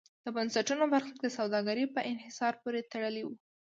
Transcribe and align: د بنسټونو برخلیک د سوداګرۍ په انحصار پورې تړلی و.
د 0.23 0.25
بنسټونو 0.35 0.83
برخلیک 0.93 1.17
د 1.21 1.27
سوداګرۍ 1.37 1.85
په 1.95 2.01
انحصار 2.11 2.53
پورې 2.63 2.87
تړلی 2.91 3.23
و. 3.25 3.29